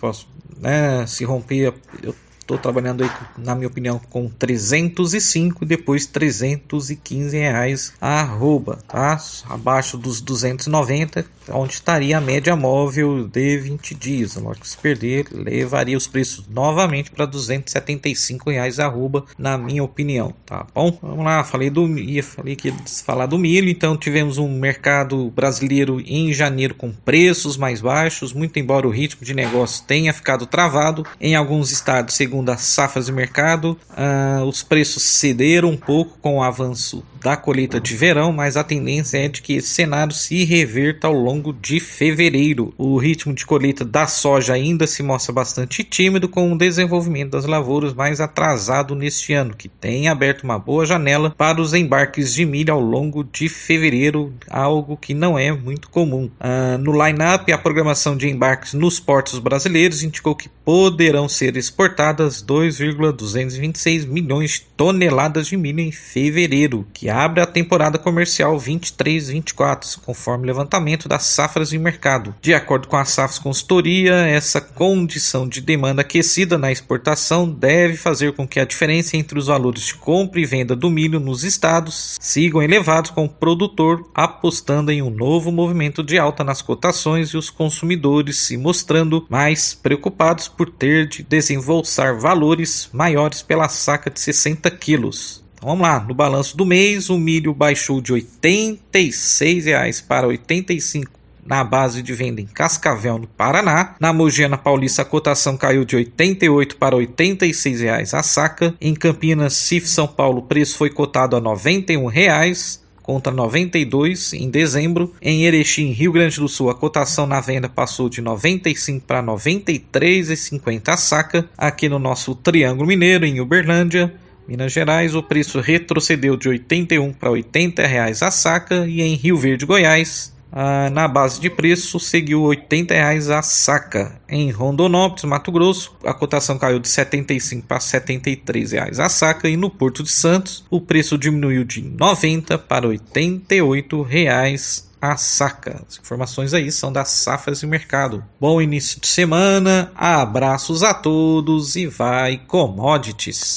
né, 0.60 1.06
se 1.06 1.24
romper 1.24 1.74
eu 2.02 2.14
Estou 2.52 2.58
trabalhando 2.58 3.02
aí, 3.02 3.10
na 3.38 3.54
minha 3.54 3.66
opinião, 3.66 3.98
com 4.10 4.28
305 4.28 5.64
e 5.64 5.66
depois 5.66 6.04
315 6.04 7.34
reais 7.34 7.94
arroba, 7.98 8.78
tá? 8.86 9.18
Abaixo 9.48 9.96
dos 9.96 10.20
290, 10.20 11.24
onde 11.48 11.72
estaria 11.72 12.18
a 12.18 12.20
média 12.20 12.54
móvel 12.54 13.26
de 13.26 13.56
20 13.56 13.94
dias. 13.94 14.36
Lógico, 14.36 14.66
se 14.66 14.76
perder, 14.76 15.28
levaria 15.32 15.96
os 15.96 16.06
preços 16.06 16.46
novamente 16.46 17.10
para 17.10 17.24
275 17.24 18.50
reais 18.50 18.78
arroba, 18.78 19.24
na 19.38 19.56
minha 19.56 19.82
opinião, 19.82 20.34
tá 20.44 20.66
bom? 20.74 20.98
Vamos 21.00 21.24
lá, 21.24 21.42
falei 21.44 21.70
do 21.70 21.86
ia 21.98 22.22
falei 22.22 22.54
que 22.54 22.68
ia 22.68 22.74
falar 23.04 23.24
do 23.24 23.38
milho, 23.38 23.70
então 23.70 23.96
tivemos 23.96 24.36
um 24.36 24.58
mercado 24.58 25.30
brasileiro 25.30 26.02
em 26.04 26.34
janeiro 26.34 26.74
com 26.74 26.92
preços 26.92 27.56
mais 27.56 27.80
baixos, 27.80 28.34
muito 28.34 28.58
embora 28.58 28.86
o 28.86 28.90
ritmo 28.90 29.24
de 29.24 29.32
negócio 29.32 29.84
tenha 29.84 30.12
ficado 30.12 30.44
travado 30.44 31.06
em 31.18 31.34
alguns 31.34 31.70
estados, 31.70 32.14
segundo 32.14 32.41
segundo 32.42 32.50
as 32.50 32.62
safras 32.62 33.06
de 33.06 33.12
mercado, 33.12 33.78
uh, 33.90 34.44
os 34.44 34.62
preços 34.62 35.02
cederam 35.02 35.70
um 35.70 35.76
pouco 35.76 36.18
com 36.20 36.38
o 36.38 36.42
avanço 36.42 37.04
da 37.22 37.36
colheita 37.36 37.80
de 37.80 37.96
verão, 37.96 38.32
mas 38.32 38.56
a 38.56 38.64
tendência 38.64 39.18
é 39.18 39.28
de 39.28 39.40
que 39.40 39.54
esse 39.54 39.68
cenário 39.68 40.12
se 40.12 40.44
reverta 40.44 41.06
ao 41.06 41.12
longo 41.12 41.52
de 41.52 41.78
fevereiro. 41.78 42.74
O 42.76 42.98
ritmo 42.98 43.32
de 43.32 43.46
colheita 43.46 43.84
da 43.84 44.06
soja 44.06 44.54
ainda 44.54 44.86
se 44.86 45.02
mostra 45.02 45.32
bastante 45.32 45.84
tímido, 45.84 46.28
com 46.28 46.52
o 46.52 46.58
desenvolvimento 46.58 47.30
das 47.30 47.44
lavouras 47.44 47.94
mais 47.94 48.20
atrasado 48.20 48.96
neste 48.96 49.32
ano, 49.32 49.54
que 49.54 49.68
tem 49.68 50.08
aberto 50.08 50.42
uma 50.42 50.58
boa 50.58 50.84
janela 50.84 51.30
para 51.30 51.60
os 51.60 51.72
embarques 51.74 52.34
de 52.34 52.44
milho 52.44 52.74
ao 52.74 52.80
longo 52.80 53.22
de 53.22 53.48
fevereiro, 53.48 54.32
algo 54.50 54.96
que 54.96 55.14
não 55.14 55.38
é 55.38 55.52
muito 55.52 55.88
comum. 55.88 56.28
Uh, 56.40 56.78
no 56.78 56.92
line-up, 56.92 57.50
a 57.52 57.58
programação 57.58 58.16
de 58.16 58.28
embarques 58.28 58.74
nos 58.74 58.98
portos 58.98 59.38
brasileiros 59.38 60.02
indicou 60.02 60.34
que 60.34 60.48
poderão 60.64 61.28
ser 61.28 61.56
exportadas 61.56 62.40
2,226 62.42 64.04
milhões 64.04 64.52
de 64.52 64.66
toneladas 64.82 65.46
de 65.46 65.56
milho 65.56 65.78
em 65.78 65.92
fevereiro, 65.92 66.84
que 66.92 67.08
abre 67.08 67.40
a 67.40 67.46
temporada 67.46 67.98
comercial 67.98 68.58
23-24, 68.58 70.00
conforme 70.04 70.42
o 70.42 70.46
levantamento 70.48 71.08
das 71.08 71.22
safras 71.22 71.70
de 71.70 71.78
mercado. 71.78 72.34
De 72.42 72.52
acordo 72.52 72.88
com 72.88 72.96
a 72.96 73.04
Safras 73.04 73.38
Consultoria, 73.38 74.12
essa 74.26 74.60
condição 74.60 75.48
de 75.48 75.60
demanda 75.60 76.02
aquecida 76.02 76.58
na 76.58 76.72
exportação 76.72 77.48
deve 77.48 77.96
fazer 77.96 78.32
com 78.32 78.44
que 78.44 78.58
a 78.58 78.64
diferença 78.64 79.16
entre 79.16 79.38
os 79.38 79.46
valores 79.46 79.82
de 79.84 79.94
compra 79.94 80.40
e 80.40 80.44
venda 80.44 80.74
do 80.74 80.90
milho 80.90 81.20
nos 81.20 81.44
estados 81.44 82.16
sigam 82.20 82.60
elevados, 82.60 83.12
com 83.12 83.26
o 83.26 83.28
produtor 83.28 84.10
apostando 84.12 84.90
em 84.90 85.00
um 85.00 85.10
novo 85.10 85.52
movimento 85.52 86.02
de 86.02 86.18
alta 86.18 86.42
nas 86.42 86.60
cotações 86.60 87.28
e 87.28 87.36
os 87.36 87.50
consumidores 87.50 88.36
se 88.36 88.56
mostrando 88.56 89.24
mais 89.30 89.74
preocupados 89.74 90.48
por 90.48 90.68
ter 90.68 91.06
de 91.06 91.22
desembolsar 91.22 92.18
valores 92.18 92.90
maiores 92.92 93.42
pela 93.42 93.68
saca 93.68 94.10
de 94.10 94.18
60 94.18 94.71
quilos. 94.72 95.42
Então 95.54 95.68
vamos 95.68 95.82
lá, 95.82 96.00
no 96.00 96.14
balanço 96.14 96.56
do 96.56 96.66
mês, 96.66 97.08
o 97.08 97.18
milho 97.18 97.54
baixou 97.54 98.00
de 98.00 98.12
R$ 98.12 98.26
86,00 98.42 100.04
para 100.06 100.26
R$ 100.26 100.38
85,00 100.38 101.06
na 101.44 101.64
base 101.64 102.02
de 102.02 102.12
venda 102.12 102.40
em 102.40 102.46
Cascavel, 102.46 103.18
no 103.18 103.26
Paraná. 103.26 103.94
Na 104.00 104.12
Mogiana 104.12 104.56
Paulista, 104.56 105.02
a 105.02 105.04
cotação 105.04 105.56
caiu 105.56 105.84
de 105.84 105.96
R$ 105.96 106.04
88 106.04 106.76
para 106.76 106.96
86 106.96 107.80
reais 107.80 108.14
a 108.14 108.22
saca. 108.22 108.74
Em 108.80 108.94
Campinas, 108.94 109.54
Cif 109.54 109.88
São 109.88 110.06
Paulo, 110.06 110.38
o 110.38 110.42
preço 110.42 110.76
foi 110.76 110.90
cotado 110.90 111.36
a 111.36 111.40
91 111.40 112.06
reais 112.06 112.82
contra 113.02 113.32
92 113.32 114.32
em 114.32 114.48
dezembro. 114.48 115.12
Em 115.20 115.44
Erechim, 115.44 115.90
Rio 115.90 116.12
Grande 116.12 116.38
do 116.38 116.48
Sul, 116.48 116.70
a 116.70 116.74
cotação 116.74 117.26
na 117.26 117.40
venda 117.40 117.68
passou 117.68 118.08
de 118.08 118.22
95 118.22 119.04
para 119.04 119.22
93,50 119.22 120.88
a 120.88 120.96
saca. 120.96 121.48
Aqui 121.58 121.88
no 121.88 121.98
nosso 121.98 122.34
Triângulo 122.34 122.86
Mineiro, 122.86 123.26
em 123.26 123.40
Uberlândia, 123.40 124.14
Minas 124.46 124.72
Gerais, 124.72 125.14
o 125.14 125.22
preço 125.22 125.60
retrocedeu 125.60 126.36
de 126.36 126.48
81 126.48 127.12
para 127.12 127.30
80 127.30 127.86
reais 127.86 128.22
a 128.22 128.30
saca 128.30 128.86
e 128.86 129.00
em 129.00 129.14
Rio 129.14 129.36
Verde, 129.36 129.64
Goiás, 129.64 130.32
ah, 130.54 130.90
na 130.90 131.08
base 131.08 131.40
de 131.40 131.48
preço 131.48 131.98
seguiu 131.98 132.42
80 132.42 132.92
reais 132.92 133.30
a 133.30 133.40
saca. 133.40 134.20
Em 134.28 134.50
Rondonópolis, 134.50 135.24
Mato 135.24 135.50
Grosso, 135.50 135.96
a 136.04 136.12
cotação 136.12 136.58
caiu 136.58 136.78
de 136.78 136.88
75 136.88 137.66
para 137.66 137.80
73 137.80 138.72
reais 138.72 139.00
a 139.00 139.08
saca 139.08 139.48
e 139.48 139.56
no 139.56 139.70
Porto 139.70 140.02
de 140.02 140.10
Santos 140.10 140.62
o 140.68 140.78
preço 140.78 141.16
diminuiu 141.16 141.64
de 141.64 141.80
90 141.80 142.58
para 142.58 142.86
88 142.86 144.02
reais 144.02 144.90
a 145.00 145.16
saca. 145.16 145.82
As 145.88 145.98
informações 145.98 146.52
aí 146.52 146.70
são 146.70 146.92
das 146.92 147.08
safras 147.08 147.60
de 147.60 147.66
mercado. 147.66 148.22
Bom 148.38 148.60
início 148.60 149.00
de 149.00 149.06
semana, 149.06 149.90
abraços 149.96 150.82
a 150.82 150.92
todos 150.92 151.76
e 151.76 151.86
vai 151.86 152.36
commodities. 152.46 153.56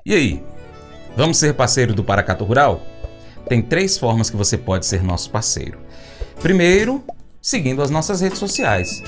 e 0.06 0.08
aí? 0.08 0.42
Vamos 1.16 1.38
ser 1.38 1.54
parceiro 1.54 1.94
do 1.94 2.04
Paracato 2.04 2.44
Rural? 2.44 2.82
Tem 3.48 3.62
três 3.62 3.98
formas 3.98 4.30
que 4.30 4.38
você 4.38 4.58
pode 4.58 4.86
ser 4.86 5.04
nosso 5.04 5.30
parceiro. 5.30 5.89
Primeiro, 6.42 7.04
seguindo 7.42 7.82
as 7.82 7.90
nossas 7.90 8.22
redes 8.22 8.40
sociais. 8.40 9.04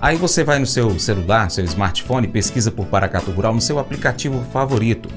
Aí 0.00 0.16
você 0.16 0.42
vai 0.42 0.58
no 0.58 0.66
seu 0.66 0.98
celular, 0.98 1.50
seu 1.50 1.64
smartphone, 1.64 2.26
pesquisa 2.26 2.70
por 2.70 2.86
Paracato 2.86 3.30
Rural 3.30 3.54
no 3.54 3.60
seu 3.60 3.78
aplicativo 3.78 4.42
favorito. 4.52 5.08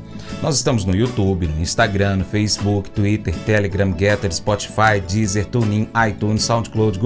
Nós 0.44 0.58
estamos 0.58 0.84
no 0.84 0.94
YouTube, 0.94 1.48
no 1.48 1.62
Instagram, 1.62 2.18
no 2.18 2.26
Facebook, 2.26 2.92
Twitter, 2.92 3.34
Telegram, 3.46 3.96
Getter, 3.98 4.32
Spotify, 4.32 5.02
Deezer, 5.08 5.46
TuneIn, 5.46 5.90
iTunes, 6.08 6.44
SoundCloud, 6.44 7.00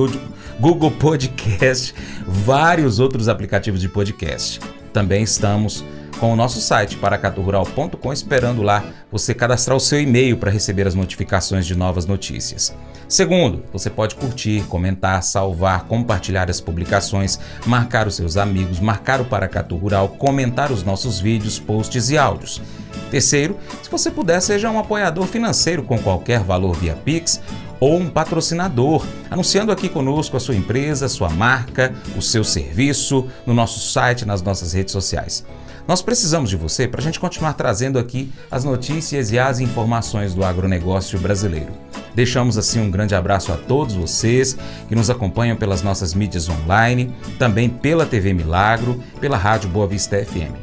Google 0.60 0.92
Podcast, 0.92 1.94
vários 2.28 3.00
outros 3.00 3.30
aplicativos 3.30 3.80
de 3.80 3.88
podcast. 3.88 4.60
Também 4.92 5.24
estamos 5.24 5.86
com 6.20 6.34
o 6.34 6.36
nosso 6.36 6.60
site 6.60 6.98
paracaturural.com 6.98 8.12
esperando 8.12 8.62
lá 8.62 8.84
você 9.12 9.34
cadastrar 9.34 9.78
o 9.78 9.80
seu 9.80 10.02
e-mail 10.02 10.38
para 10.38 10.52
receber 10.52 10.86
as 10.86 10.96
notificações 10.96 11.66
de 11.66 11.76
novas 11.76 12.06
notícias. 12.06 12.76
Segundo, 13.10 13.64
você 13.74 13.90
pode 13.90 14.14
curtir, 14.14 14.64
comentar, 14.70 15.24
salvar, 15.24 15.86
compartilhar 15.86 16.48
as 16.48 16.62
publicações, 16.62 17.40
marcar 17.66 18.08
os 18.08 18.16
seus 18.16 18.38
amigos, 18.38 18.80
marcar 18.80 19.20
o 19.20 19.26
Paracatu 19.26 19.76
Rural, 19.76 20.10
comentar 20.10 20.72
os 20.72 20.84
nossos 20.84 21.20
vídeos, 21.20 21.58
posts 21.58 22.12
e 22.12 22.20
áudios. 22.20 22.62
Terceiro, 23.10 23.58
se 23.82 23.90
você 23.90 24.12
puder, 24.12 24.40
seja 24.40 24.70
um 24.70 24.78
apoiador 24.78 25.26
financeiro 25.26 25.82
com 25.82 25.98
qualquer 25.98 26.42
valor 26.42 26.76
via 26.76 26.94
Pix 26.94 27.42
ou 27.80 27.98
um 27.98 28.08
patrocinador, 28.08 29.04
anunciando 29.32 29.72
aqui 29.72 29.90
conosco 29.90 30.38
a 30.38 30.40
sua 30.40 30.56
empresa, 30.56 31.10
sua 31.10 31.32
marca, 31.32 31.92
o 32.16 32.22
seu 32.22 32.44
serviço 32.44 33.28
no 33.44 33.56
nosso 33.56 33.80
site, 33.80 34.24
nas 34.24 34.44
nossas 34.44 34.74
redes 34.74 34.92
sociais. 34.92 35.44
Nós 35.90 36.04
precisamos 36.04 36.52
de 36.52 36.56
você 36.56 36.88
para 36.88 37.02
a 37.02 37.04
gente 37.04 37.20
continuar 37.20 37.54
trazendo 37.54 37.98
aqui 37.98 38.32
as 38.52 38.64
notícias 38.64 39.32
e 39.32 39.40
as 39.40 39.60
informações 39.60 40.36
do 40.36 40.46
agronegócio 40.46 41.20
brasileiro. 41.20 41.72
Deixamos 42.14 42.60
assim 42.60 42.80
um 42.80 42.92
grande 42.92 43.16
abraço 43.16 43.52
a 43.52 43.58
todos 43.58 43.96
vocês 43.96 44.56
que 44.88 44.94
nos 44.94 45.10
acompanham 45.10 45.58
pelas 45.58 45.82
nossas 45.82 46.14
mídias 46.14 46.48
online, 46.48 47.12
também 47.40 47.68
pela 47.68 48.06
TV 48.06 48.34
Milagro, 48.34 49.04
pela 49.20 49.36
Rádio 49.36 49.68
Boa 49.68 49.88
Vista 49.88 50.24
FM. 50.24 50.54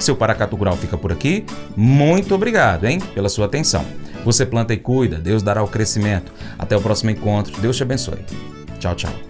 Seu 0.00 0.16
Paracatu 0.16 0.56
Rural 0.56 0.78
fica 0.78 0.96
por 0.96 1.12
aqui. 1.12 1.44
Muito 1.76 2.34
obrigado, 2.34 2.86
hein, 2.86 3.00
pela 3.14 3.28
sua 3.28 3.44
atenção. 3.44 3.84
Você 4.24 4.46
planta 4.46 4.72
e 4.72 4.78
cuida, 4.78 5.18
Deus 5.18 5.42
dará 5.42 5.62
o 5.62 5.68
crescimento. 5.68 6.32
Até 6.58 6.74
o 6.74 6.80
próximo 6.80 7.10
encontro. 7.10 7.60
Deus 7.60 7.76
te 7.76 7.82
abençoe. 7.82 8.24
Tchau, 8.78 8.94
tchau. 8.94 9.29